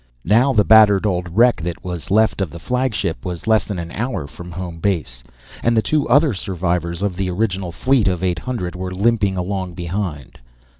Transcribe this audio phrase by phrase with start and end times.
[0.25, 3.91] Now the battered old wreck that was left of the flagship was less than an
[3.91, 5.23] hour from home base,
[5.61, 9.75] and the two other survivors of the original fleet of eight hundred were limping along
[9.75, 10.39] behind.